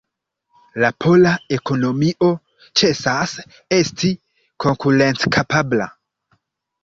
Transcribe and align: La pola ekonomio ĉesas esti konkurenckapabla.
La 0.83 0.87
pola 1.03 1.33
ekonomio 1.57 2.29
ĉesas 2.81 3.35
esti 3.79 4.11
konkurenckapabla. 4.65 5.89